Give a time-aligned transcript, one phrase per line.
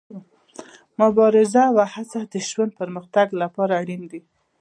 [0.99, 4.19] مبارزه او هڅه د ژوند د پرمختګ لپاره اړینه ده.